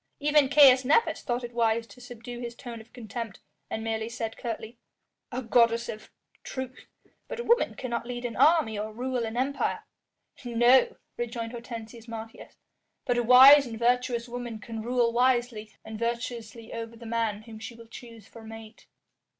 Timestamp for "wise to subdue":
1.53-2.39